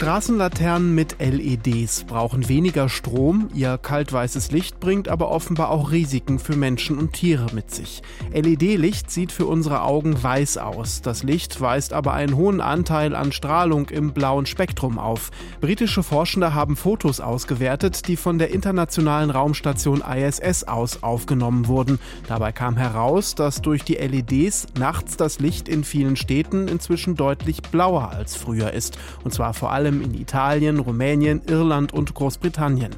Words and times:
Straßenlaternen 0.00 0.94
mit 0.94 1.16
LEDs 1.18 2.04
brauchen 2.04 2.48
weniger 2.48 2.88
Strom, 2.88 3.50
ihr 3.52 3.76
kaltweißes 3.76 4.50
Licht 4.50 4.80
bringt 4.80 5.08
aber 5.08 5.30
offenbar 5.30 5.68
auch 5.68 5.90
Risiken 5.90 6.38
für 6.38 6.56
Menschen 6.56 6.96
und 6.96 7.12
Tiere 7.12 7.48
mit 7.52 7.70
sich. 7.70 8.00
LED-Licht 8.32 9.10
sieht 9.10 9.30
für 9.30 9.44
unsere 9.44 9.82
Augen 9.82 10.22
weiß 10.22 10.56
aus. 10.56 11.02
Das 11.02 11.22
Licht 11.22 11.60
weist 11.60 11.92
aber 11.92 12.14
einen 12.14 12.34
hohen 12.34 12.62
Anteil 12.62 13.14
an 13.14 13.30
Strahlung 13.30 13.90
im 13.90 14.14
blauen 14.14 14.46
Spektrum 14.46 14.98
auf. 14.98 15.30
Britische 15.60 16.02
Forschende 16.02 16.54
haben 16.54 16.76
Fotos 16.76 17.20
ausgewertet, 17.20 18.08
die 18.08 18.16
von 18.16 18.38
der 18.38 18.54
internationalen 18.54 19.28
Raumstation 19.28 20.00
ISS 20.00 20.64
aus 20.64 21.02
aufgenommen 21.02 21.66
wurden. 21.68 21.98
Dabei 22.26 22.52
kam 22.52 22.78
heraus, 22.78 23.34
dass 23.34 23.60
durch 23.60 23.84
die 23.84 23.96
LEDs 23.96 24.68
nachts 24.78 25.18
das 25.18 25.40
Licht 25.40 25.68
in 25.68 25.84
vielen 25.84 26.16
Städten 26.16 26.68
inzwischen 26.68 27.16
deutlich 27.16 27.60
blauer 27.60 28.12
als 28.12 28.34
früher 28.34 28.72
ist. 28.72 28.96
Und 29.24 29.34
zwar 29.34 29.52
vor 29.52 29.72
allem 29.72 29.89
allem 29.90 30.02
in 30.02 30.14
Italien, 30.14 30.78
Rumänien, 30.78 31.42
Irland 31.46 31.92
und 31.92 32.14
Großbritannien. 32.14 32.92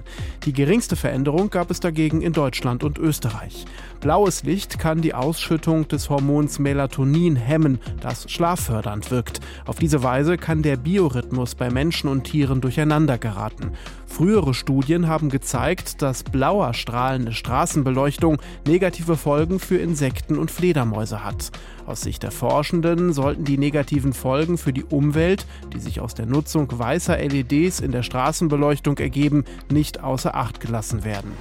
Die 0.45 0.52
geringste 0.52 0.96
Veränderung 0.96 1.48
gab 1.48 1.70
es 1.70 1.80
dagegen 1.80 2.20
in 2.20 2.33
Deutschland 2.33 2.84
und 2.84 2.98
Österreich. 2.98 3.64
Blaues 4.00 4.42
Licht 4.42 4.78
kann 4.78 5.00
die 5.00 5.14
Ausschüttung 5.14 5.88
des 5.88 6.10
Hormons 6.10 6.59
Melatonin 6.59 7.36
hemmen, 7.36 7.78
das 8.00 8.30
schlaffördernd 8.30 9.10
wirkt. 9.10 9.41
Auf 9.64 9.78
diese 9.78 10.02
Weise 10.02 10.36
kann 10.36 10.62
der 10.62 10.77
Biorhythmus 10.77 11.55
bei 11.55 11.70
Menschen 11.70 12.10
und 12.10 12.24
Tieren 12.24 12.60
durcheinander 12.60 13.16
geraten. 13.16 13.72
Frühere 14.12 14.52
Studien 14.52 15.09
haben 15.09 15.30
gezeigt, 15.30 16.02
dass 16.02 16.23
blauer 16.23 16.75
strahlende 16.75 17.33
Straßenbeleuchtung 17.33 18.43
negative 18.66 19.16
Folgen 19.16 19.59
für 19.59 19.79
Insekten 19.79 20.39
und 20.39 20.51
Fledermäuse 20.51 21.25
hat. 21.25 21.51
Aus 21.87 22.03
Sicht 22.03 22.23
der 22.23 22.30
Forschenden 22.30 23.15
sollten 23.15 23.45
die 23.45 23.56
negativen 23.56 24.12
Folgen 24.12 24.59
für 24.59 24.75
die 24.75 24.84
Umwelt, 24.84 25.47
die 25.73 25.80
sich 25.80 26.01
aus 26.01 26.12
der 26.12 26.27
Nutzung 26.27 26.69
weißer 26.70 27.17
LEDs 27.17 27.81
in 27.81 27.91
der 27.91 28.03
Straßenbeleuchtung 28.03 28.98
ergeben, 28.98 29.45
nicht 29.70 30.05
außer 30.05 30.34
Acht 30.34 30.61
gelassen 30.61 31.05
werden. 31.05 31.33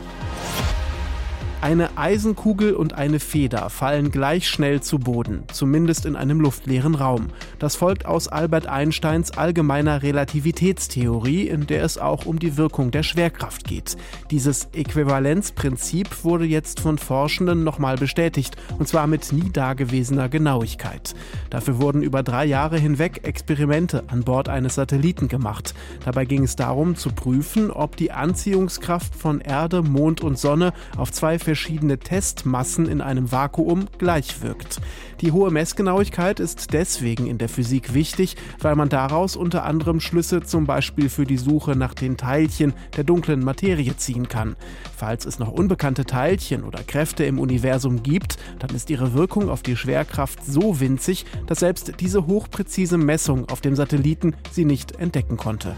Eine 1.62 1.96
Eisenkugel 1.96 2.74
und 2.74 2.94
eine 2.94 3.20
Feder 3.20 3.70
fallen 3.70 4.10
gleich 4.10 4.50
schnell 4.50 4.82
zu 4.82 4.98
Boden, 4.98 5.44
zumindest 5.54 6.08
in 6.08 6.16
einem 6.16 6.42
luftleeren 6.42 6.96
Raum. 6.96 7.28
Das 7.60 7.76
folgt 7.76 8.08
aus 8.08 8.28
Albert 8.28 8.66
Einsteins 8.66 9.38
allgemeiner 9.38 10.02
Relativitätstheorie, 10.02 11.48
in 11.48 11.68
der 11.68 11.84
es 11.84 12.00
auch 12.00 12.26
um 12.26 12.40
die 12.40 12.58
Wirkung 12.58 12.90
der 12.90 13.04
Schwerkraft 13.04 13.66
geht. 13.66 13.96
Dieses 14.32 14.70
Äquivalenzprinzip 14.74 16.24
wurde 16.24 16.46
jetzt 16.46 16.80
von 16.80 16.98
Forschenden 16.98 17.64
nochmal 17.64 17.96
bestätigt, 17.96 18.56
und 18.80 18.88
zwar 18.88 19.06
mit 19.06 19.32
nie 19.32 19.52
dagewesener 19.52 20.30
Genauigkeit. 20.30 21.14
Dafür 21.52 21.80
wurden 21.80 22.02
über 22.02 22.24
drei 22.24 22.46
Jahre 22.46 22.80
hinweg 22.80 23.20
Experimente 23.22 24.04
an 24.08 24.24
Bord 24.24 24.50
eines 24.50 24.76
Satelliten 24.76 25.28
gemacht. 25.28 25.76
Dabei 26.06 26.26
ging 26.26 26.44
es 26.44 26.56
darum 26.56 26.96
zu 26.96 27.12
prüfen, 27.12 27.70
ob 27.70 27.98
die 27.98 28.12
Anziehungskraft 28.12 29.14
von 29.14 29.42
Erde, 29.42 29.84
Mond 29.84 30.22
und 30.22 30.40
Sonne 30.40 30.74
auf 30.98 31.12
zwei 31.12 31.38
verschiedene 31.52 32.00
Testmassen 32.00 32.88
in 32.88 33.02
einem 33.02 33.30
Vakuum 33.30 33.88
gleich 33.98 34.42
wirkt. 34.42 34.80
Die 35.20 35.34
hohe 35.34 35.52
Messgenauigkeit 35.52 36.40
ist 36.40 36.72
deswegen 36.72 37.28
in 37.28 37.40
der 37.40 37.50
Physik 37.50 37.94
wichtig, 37.94 38.38
weil 38.60 38.78
man 38.78 38.88
daraus 38.88 39.36
unter 39.36 39.66
anderem 39.66 40.00
Schlüsse 40.00 40.44
zum 40.44 40.66
Beispiel 40.66 41.10
für 41.10 41.26
die 41.26 41.38
Suche 41.38 41.76
nach 41.76 41.94
den 41.94 42.16
Teilchen 42.16 42.72
der 42.96 43.04
dunklen 43.04 43.44
Materie 43.44 43.98
ziehen 43.98 44.30
kann. 44.30 44.56
Falls 44.96 45.26
es 45.26 45.40
noch 45.40 45.52
unbekannte 45.52 46.06
Teilchen 46.06 46.64
oder 46.64 46.84
Kräfte 46.84 47.26
im 47.26 47.38
Universum 47.38 48.02
gibt, 48.02 48.38
dann 48.60 48.74
ist 48.74 48.90
ihre 48.90 49.14
Wirkung 49.14 49.50
auf 49.50 49.62
die 49.62 49.76
Schwerkraft 49.76 50.46
so 50.46 50.80
winzig, 50.80 51.26
dass 51.48 51.60
selbst 51.60 52.00
diese 52.00 52.28
hochpräzise 52.28 52.98
Messung 52.98 53.50
auf 53.50 53.60
dem 53.60 53.76
Satelliten 53.76 54.36
sie 54.54 54.64
nicht 54.64 54.96
entdecken 55.02 55.36
konnte. 55.36 55.76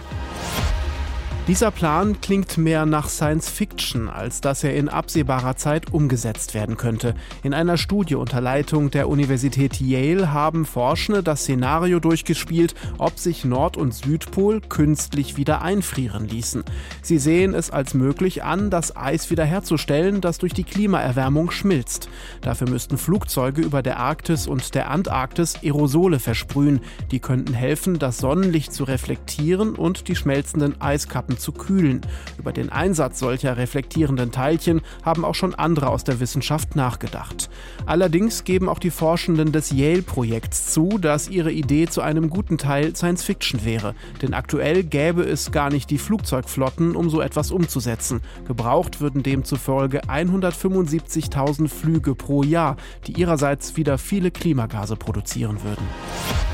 Dieser 1.46 1.72
Plan 1.72 2.22
klingt 2.22 2.58
mehr 2.58 2.86
nach 2.86 3.10
Science 3.10 3.50
Fiction, 3.50 4.08
als 4.08 4.40
dass 4.40 4.64
er 4.64 4.78
in 4.78 4.88
absehbarer 4.88 5.58
Zeit 5.58 5.92
umgesetzt 5.92 6.54
werden 6.54 6.78
könnte. 6.78 7.16
In 7.44 7.54
einer 7.54 7.76
Studie 7.76 8.16
unter 8.16 8.40
Leitung 8.40 8.92
der 8.92 9.10
Universität 9.10 9.82
Yale 9.82 10.32
haben 10.32 10.66
Forschende 10.66 11.22
das 11.22 11.42
Szenario 11.42 12.00
durchgespielt, 12.00 12.76
ob 12.98 13.20
sich 13.20 13.44
Nord- 13.44 13.76
und 13.76 13.94
Südpol 13.94 14.62
künstlich 14.62 15.36
wieder 15.36 15.62
einfrieren 15.62 16.30
ließen. 16.30 16.64
Sie 17.02 17.18
sehen 17.18 17.54
es 17.54 17.72
als 17.72 17.94
möglich 17.94 18.46
an, 18.46 18.70
das 18.70 18.96
Eis 18.96 19.30
wiederherzustellen, 19.30 20.22
das 20.22 20.38
durch 20.38 20.54
die 20.54 20.64
Klimaerwärmung 20.64 21.52
schmilzt. 21.52 22.08
Dafür 22.40 22.70
müssten 22.70 22.98
Flugzeuge 22.98 23.64
über 23.64 23.84
der 23.84 24.00
Arktis 24.00 24.48
und 24.48 24.76
der 24.76 24.90
Antarktis 24.90 25.58
Aerosole 25.62 26.20
versprühen. 26.20 26.80
Die 27.12 27.20
könnten 27.20 27.54
helfen, 27.54 28.00
das 28.00 28.20
Sonnenlicht 28.20 28.72
zu 28.72 28.86
reflektieren 28.86 29.76
und 29.76 30.08
die 30.08 30.16
schmelzenden 30.16 30.80
Eiskappen 30.80 31.33
Daten 31.34 31.38
zu 31.38 31.52
kühlen. 31.52 32.02
Über 32.38 32.52
den 32.52 32.70
Einsatz 32.70 33.20
solcher 33.20 33.58
reflektierenden 33.58 34.32
Teilchen 34.32 34.82
haben 35.04 35.26
auch 35.26 35.36
schon 35.36 35.56
andere 35.56 35.90
aus 35.90 36.04
der 36.04 36.20
Wissenschaft 36.20 36.76
nachgedacht. 36.76 37.50
Allerdings 37.86 38.44
geben 38.44 38.70
auch 38.70 38.80
die 38.80 38.92
Forschenden 38.92 39.52
des 39.52 39.72
Yale-Projekts 39.72 40.74
zu, 40.74 40.98
dass 40.98 41.30
ihre 41.30 41.52
Idee 41.52 41.88
zu 41.88 42.02
einem 42.02 42.30
guten 42.30 42.58
Teil 42.58 42.96
Science 42.96 43.24
Fiction 43.24 43.66
wäre. 43.66 43.96
Denn 44.22 44.34
aktuell 44.34 44.84
gäbe 44.84 45.24
es 45.24 45.52
gar 45.52 45.70
nicht 45.70 45.90
die 45.90 45.98
Flugzeugflotten, 45.98 46.96
um 46.96 47.10
so 47.10 47.22
etwas 47.22 47.52
umzusetzen. 47.52 48.22
Gebraucht 48.48 49.02
würden 49.02 49.24
demzufolge 49.24 50.02
175.000 50.04 51.68
Flüge 51.68 52.16
pro 52.16 52.44
Jahr, 52.44 52.78
die 53.08 53.20
ihrerseits 53.20 53.78
wieder 53.78 53.98
viele 53.98 54.32
Klimagase 54.32 54.96
produzieren 54.96 55.64
würden. 55.64 56.53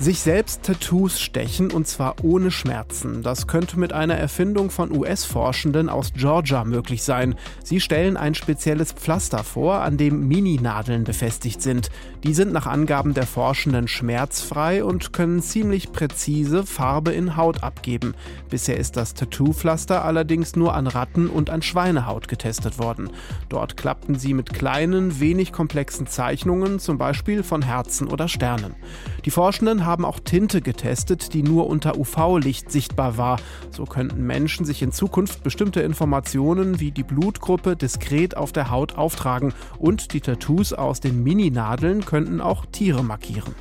Sich 0.00 0.20
selbst 0.20 0.62
Tattoos 0.62 1.20
stechen 1.20 1.72
und 1.72 1.88
zwar 1.88 2.22
ohne 2.22 2.52
Schmerzen. 2.52 3.24
Das 3.24 3.48
könnte 3.48 3.80
mit 3.80 3.92
einer 3.92 4.14
Erfindung 4.14 4.70
von 4.70 4.96
US-Forschenden 4.96 5.88
aus 5.88 6.12
Georgia 6.14 6.62
möglich 6.62 7.02
sein. 7.02 7.34
Sie 7.64 7.80
stellen 7.80 8.16
ein 8.16 8.36
spezielles 8.36 8.92
Pflaster 8.92 9.42
vor, 9.42 9.80
an 9.80 9.96
dem 9.96 10.28
Mini-Nadeln 10.28 11.02
befestigt 11.02 11.60
sind. 11.60 11.90
Die 12.22 12.32
sind 12.32 12.52
nach 12.52 12.68
Angaben 12.68 13.12
der 13.12 13.26
Forschenden 13.26 13.88
schmerzfrei 13.88 14.84
und 14.84 15.12
können 15.12 15.42
ziemlich 15.42 15.90
präzise 15.90 16.64
Farbe 16.64 17.10
in 17.10 17.36
Haut 17.36 17.64
abgeben. 17.64 18.14
Bisher 18.50 18.76
ist 18.76 18.96
das 18.96 19.14
Tattoo-Pflaster 19.14 20.04
allerdings 20.04 20.54
nur 20.54 20.74
an 20.74 20.86
Ratten 20.86 21.26
und 21.28 21.50
an 21.50 21.60
Schweinehaut 21.60 22.28
getestet 22.28 22.78
worden. 22.78 23.10
Dort 23.48 23.76
klappten 23.76 24.16
sie 24.16 24.32
mit 24.32 24.54
kleinen, 24.54 25.18
wenig 25.18 25.50
komplexen 25.50 26.06
Zeichnungen, 26.06 26.78
zum 26.78 26.98
Beispiel 26.98 27.42
von 27.42 27.62
Herzen 27.62 28.06
oder 28.06 28.28
Sternen. 28.28 28.76
Die 29.24 29.32
Forschenden 29.32 29.87
haben 29.88 30.04
auch 30.04 30.20
Tinte 30.20 30.60
getestet, 30.60 31.34
die 31.34 31.42
nur 31.42 31.66
unter 31.66 31.98
UV-Licht 31.98 32.70
sichtbar 32.70 33.16
war. 33.16 33.40
So 33.70 33.84
könnten 33.84 34.24
Menschen 34.26 34.64
sich 34.64 34.82
in 34.82 34.92
Zukunft 34.92 35.42
bestimmte 35.42 35.80
Informationen 35.80 36.78
wie 36.78 36.92
die 36.92 37.02
Blutgruppe 37.02 37.74
diskret 37.74 38.36
auf 38.36 38.52
der 38.52 38.70
Haut 38.70 38.96
auftragen 38.96 39.52
und 39.78 40.12
die 40.12 40.20
Tattoos 40.20 40.72
aus 40.72 41.00
den 41.00 41.24
Mini-Nadeln 41.24 42.04
könnten 42.04 42.40
auch 42.40 42.66
Tiere 42.66 43.02
markieren. 43.02 43.54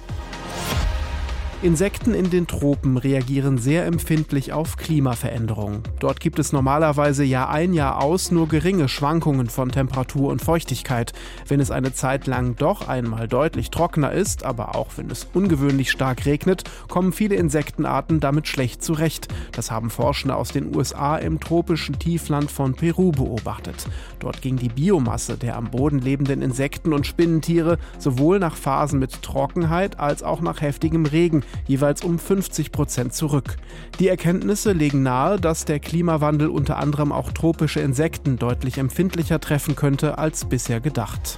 Insekten 1.63 2.13
in 2.13 2.29
den 2.29 2.45
Tropen 2.45 2.97
reagieren 2.97 3.57
sehr 3.57 3.87
empfindlich 3.87 4.53
auf 4.53 4.77
Klimaveränderungen. 4.77 5.81
Dort 5.99 6.19
gibt 6.19 6.37
es 6.37 6.53
normalerweise 6.53 7.23
Jahr 7.23 7.49
ein 7.49 7.73
Jahr 7.73 7.99
aus 7.99 8.29
nur 8.29 8.47
geringe 8.47 8.87
Schwankungen 8.87 9.49
von 9.49 9.71
Temperatur 9.71 10.29
und 10.29 10.39
Feuchtigkeit. 10.39 11.13
Wenn 11.47 11.59
es 11.59 11.71
eine 11.71 11.93
Zeit 11.93 12.27
lang 12.27 12.55
doch 12.57 12.87
einmal 12.87 13.27
deutlich 13.27 13.71
trockener 13.71 14.11
ist, 14.11 14.45
aber 14.45 14.75
auch 14.75 14.89
wenn 14.97 15.09
es 15.09 15.27
ungewöhnlich 15.33 15.89
stark 15.89 16.27
regnet, 16.27 16.63
kommen 16.89 17.11
viele 17.11 17.35
Insektenarten 17.35 18.19
damit 18.19 18.47
schlecht 18.47 18.83
zurecht. 18.83 19.27
Das 19.51 19.71
haben 19.71 19.89
Forschende 19.89 20.35
aus 20.35 20.51
den 20.51 20.75
USA 20.75 21.17
im 21.17 21.39
tropischen 21.39 21.97
Tiefland 21.97 22.51
von 22.51 22.75
Peru 22.75 23.11
beobachtet. 23.11 23.87
Dort 24.19 24.43
ging 24.43 24.57
die 24.57 24.69
Biomasse 24.69 25.37
der 25.37 25.57
am 25.57 25.71
Boden 25.71 25.97
lebenden 25.97 26.43
Insekten 26.43 26.93
und 26.93 27.07
Spinnentiere 27.07 27.79
sowohl 27.97 28.37
nach 28.37 28.55
Phasen 28.55 28.99
mit 28.99 29.23
Trockenheit 29.23 29.99
als 29.99 30.21
auch 30.21 30.41
nach 30.41 30.61
heftigem 30.61 31.07
Regen 31.07 31.43
jeweils 31.67 32.03
um 32.03 32.19
50 32.19 32.71
Prozent 32.71 33.13
zurück. 33.13 33.57
Die 33.99 34.07
Erkenntnisse 34.07 34.71
legen 34.71 35.03
nahe, 35.03 35.39
dass 35.39 35.65
der 35.65 35.79
Klimawandel 35.79 36.49
unter 36.49 36.77
anderem 36.77 37.11
auch 37.11 37.31
tropische 37.31 37.79
Insekten 37.79 38.37
deutlich 38.37 38.77
empfindlicher 38.77 39.39
treffen 39.39 39.75
könnte 39.75 40.17
als 40.17 40.45
bisher 40.45 40.79
gedacht. 40.79 41.37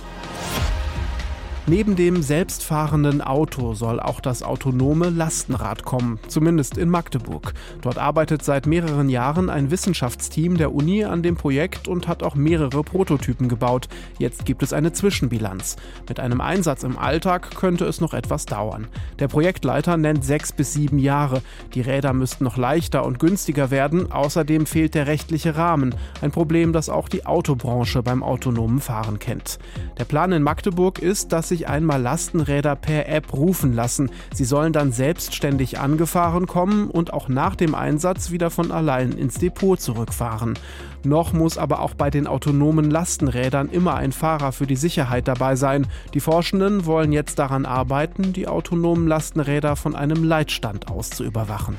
Neben 1.68 1.96
dem 1.96 2.24
selbstfahrenden 2.24 3.22
Auto 3.22 3.76
soll 3.76 4.00
auch 4.00 4.22
das 4.22 4.42
autonome 4.42 5.10
Lastenrad 5.10 5.84
kommen, 5.84 6.20
zumindest 6.28 6.78
in 6.78 6.90
Magdeburg. 6.90 7.54
Dort 7.82 8.00
arbeitet 8.00 8.44
seit 8.44 8.66
mehreren 8.66 9.08
Jahren 9.08 9.52
ein 9.52 9.70
Wissenschaftsteam 9.70 10.58
der 10.58 10.74
Uni 10.74 11.04
an 11.04 11.22
dem 11.22 11.36
Projekt 11.36 11.88
und 11.88 12.08
hat 12.08 12.24
auch 12.24 12.34
mehrere 12.34 12.84
Prototypen 12.84 13.50
gebaut. 13.50 13.88
Jetzt 14.18 14.46
gibt 14.46 14.64
es 14.64 14.74
eine 14.74 14.94
Zwischenbilanz. 14.94 15.76
Mit 16.08 16.20
einem 16.20 16.42
Einsatz 16.42 16.84
im 16.84 16.98
Alltag 16.98 17.56
könnte 17.56 17.86
es 17.86 18.02
noch 18.02 18.16
etwas 18.16 18.48
dauern. 18.48 18.88
Der 19.20 19.28
Projektleiter 19.28 19.96
nennt 19.96 20.26
sechs 20.26 20.52
bis 20.52 20.74
sieben 20.74 20.98
Jahre. 20.98 21.44
Die 21.76 21.82
Räder 21.82 22.14
müssten 22.14 22.46
noch 22.46 22.58
leichter 22.58 23.06
und 23.06 23.20
günstiger 23.20 23.70
werden. 23.70 24.12
Außerdem 24.12 24.66
fehlt 24.66 24.96
der 24.96 25.06
rechtliche 25.06 25.56
Rahmen. 25.56 25.94
Ein 26.22 26.32
Problem, 26.32 26.74
das 26.74 26.90
auch 26.90 27.10
die 27.10 27.28
Autobranche 27.28 28.02
beim 28.02 28.24
autonomen 28.24 28.80
Fahren 28.80 29.20
kennt. 29.20 29.60
Der 30.00 30.06
Plan 30.06 30.32
in 30.32 30.42
Magdeburg 30.42 30.98
ist, 30.98 31.32
dass 31.32 31.50
sich 31.50 31.59
sich 31.60 31.68
einmal 31.68 32.02
Lastenräder 32.02 32.76
per 32.76 33.10
App 33.10 33.34
rufen 33.34 33.74
lassen. 33.74 34.12
Sie 34.34 34.46
sollen 34.46 34.72
dann 34.72 34.92
selbstständig 34.92 35.80
angefahren 35.80 36.48
kommen 36.48 36.90
und 36.90 37.14
auch 37.14 37.28
nach 37.28 37.56
dem 37.56 37.76
Einsatz 37.76 38.32
wieder 38.32 38.50
von 38.50 38.72
allein 38.72 39.12
ins 39.12 39.36
Depot 39.36 39.80
zurückfahren. 39.80 40.58
Noch 41.04 41.34
muss 41.34 41.58
aber 41.58 41.82
auch 41.82 41.94
bei 41.94 42.10
den 42.10 42.28
autonomen 42.28 42.90
Lastenrädern 42.90 43.70
immer 43.70 43.96
ein 43.96 44.12
Fahrer 44.12 44.52
für 44.52 44.68
die 44.68 44.76
Sicherheit 44.76 45.28
dabei 45.28 45.56
sein. 45.56 45.88
Die 46.14 46.20
Forschenden 46.20 46.86
wollen 46.86 47.12
jetzt 47.12 47.40
daran 47.40 47.66
arbeiten, 47.66 48.32
die 48.34 48.48
autonomen 48.48 49.08
Lastenräder 49.08 49.76
von 49.76 49.96
einem 49.96 50.24
Leitstand 50.24 50.90
aus 50.90 51.10
zu 51.10 51.24
überwachen. 51.24 51.78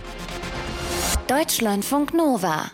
Deutschlandfunk 1.26 2.12
Nova 2.12 2.70